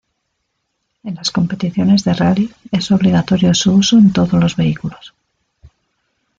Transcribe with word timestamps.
En 1.03 1.13
las 1.13 1.29
competiciones 1.29 2.03
de 2.03 2.15
rally 2.15 2.51
es 2.71 2.89
obligatorio 2.89 3.53
su 3.53 3.71
uso 3.75 3.99
en 3.99 4.11
todos 4.11 4.41
los 4.41 4.55
vehículos. 4.55 5.13